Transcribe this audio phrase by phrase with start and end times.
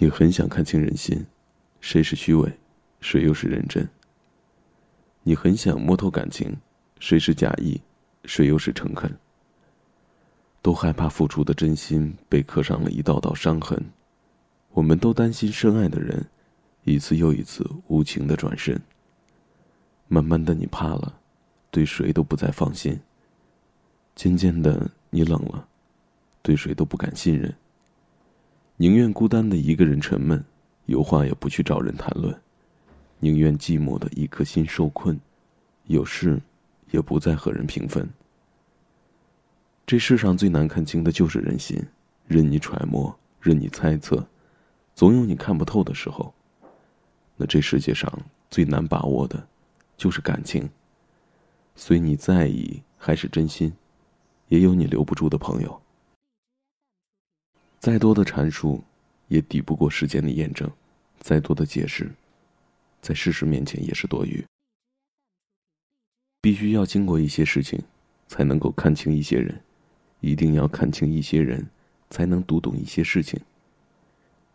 [0.00, 1.26] 你很想看清人心，
[1.80, 2.48] 谁是虚伪，
[3.00, 3.86] 谁又是认真。
[5.24, 6.56] 你很想摸透感情，
[7.00, 7.80] 谁是假意，
[8.24, 9.12] 谁又是诚恳。
[10.62, 13.76] 都害怕付出的真心被刻上了一道道伤痕，
[14.70, 16.24] 我们都担心深爱的人，
[16.84, 18.80] 一次又一次无情的转身。
[20.06, 21.12] 慢慢的，你怕了，
[21.72, 22.96] 对谁都不再放心。
[24.14, 25.66] 渐渐的，你冷了，
[26.40, 27.52] 对谁都不敢信任。
[28.80, 30.44] 宁愿孤单的一个人沉闷，
[30.86, 32.32] 有话也不去找人谈论；
[33.18, 35.18] 宁愿寂寞的一颗心受困，
[35.86, 36.40] 有事
[36.92, 38.08] 也不再和人平分。
[39.84, 41.84] 这世上最难看清的就是人心，
[42.28, 44.24] 任你揣摩，任你猜测，
[44.94, 46.32] 总有你看不透的时候。
[47.36, 48.08] 那这世界上
[48.48, 49.44] 最难把握的，
[49.96, 50.70] 就是感情。
[51.74, 53.72] 随你在意还是真心，
[54.46, 55.80] 也有你留不住的朋友。
[57.78, 58.82] 再多的阐述，
[59.28, 60.68] 也抵不过时间的验证；
[61.20, 62.10] 再多的解释，
[63.00, 64.44] 在事实面前也是多余。
[66.40, 67.80] 必须要经过一些事情，
[68.26, 69.54] 才能够看清一些人；
[70.20, 71.64] 一定要看清一些人，
[72.10, 73.40] 才能读懂一些事情。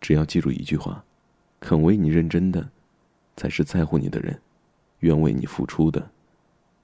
[0.00, 1.04] 只要记住一句话：
[1.60, 2.68] 肯为你认真的，
[3.36, 4.34] 才是在乎你的人；
[5.00, 6.10] 愿为你付出的，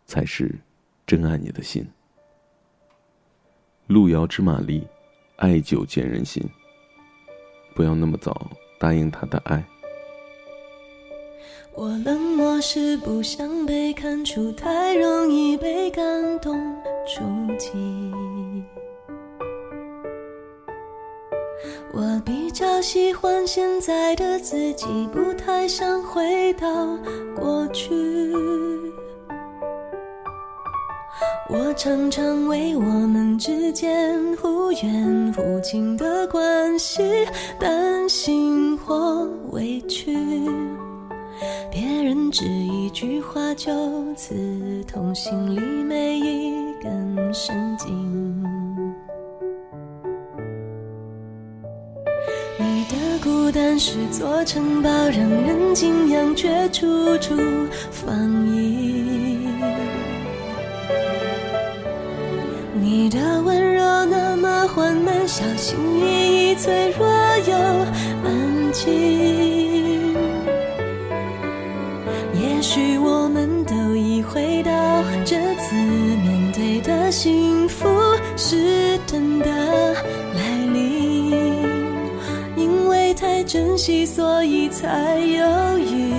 [0.07, 0.55] 才是
[1.05, 1.85] 真爱你的心。
[3.89, 4.87] 路遥知马力。
[5.39, 6.43] 爱久见人心，
[7.73, 9.65] 不要那么早答应他的爱。
[11.75, 16.05] 我冷漠是不想被看出，太容易被感
[16.41, 16.61] 动
[17.07, 17.23] 触
[17.57, 17.71] 及。
[21.93, 26.69] 我比较喜欢现在的自己，不太想回到
[27.37, 27.89] 过去。
[31.51, 37.03] 我常常为我们之间忽远忽近的关系
[37.59, 40.15] 担心或委屈，
[41.71, 43.73] 别人只一句话就
[44.15, 44.35] 刺
[44.87, 48.45] 痛心里每一根神经。
[52.59, 57.35] 你的孤单是座城堡，让人敬仰，却处处
[57.91, 59.28] 防御。
[62.91, 67.07] 你的温柔那么缓慢，小心翼翼，脆弱
[67.47, 67.55] 又
[68.25, 70.17] 安静。
[72.33, 74.73] 也许我们都已回到
[75.23, 77.87] 这次面对的幸福
[78.39, 79.51] 是真的
[80.35, 81.31] 来临，
[82.57, 86.11] 因为太珍惜，所以才犹豫，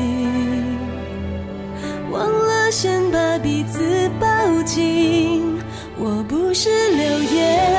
[2.11, 4.27] 忘了先把彼此抱
[4.61, 5.28] 紧。
[6.61, 7.78] 是流言，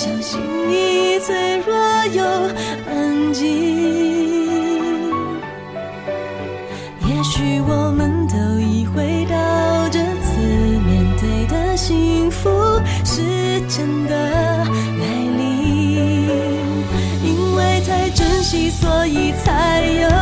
[0.00, 0.40] 小心
[0.70, 1.76] 翼翼，脆弱
[2.14, 2.24] 又
[2.88, 3.44] 安静。
[7.06, 9.36] 也许我们都已回到
[9.90, 10.40] 这次
[10.86, 12.48] 面对的幸福，
[13.04, 15.04] 是真的来
[15.36, 15.38] 临。
[17.22, 20.19] 因为太珍惜，所以才有。